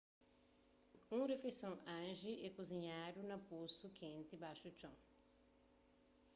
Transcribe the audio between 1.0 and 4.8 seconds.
un rifeison hangi é kuzinhadu na posu kenti baxu